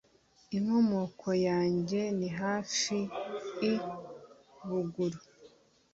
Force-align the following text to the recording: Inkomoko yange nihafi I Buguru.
Inkomoko 0.57 1.27
yange 1.47 2.01
nihafi 2.17 2.99
I 3.71 3.73
Buguru. 4.67 5.19